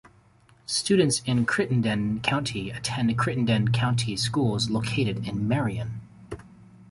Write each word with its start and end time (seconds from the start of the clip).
Students 0.65 1.21
in 1.27 1.45
Crittenden 1.45 2.21
County 2.21 2.71
attend 2.71 3.15
Crittenden 3.19 3.71
County 3.71 4.17
Schools 4.17 4.67
located 4.67 5.27
in 5.27 5.47
Marion. 5.47 6.01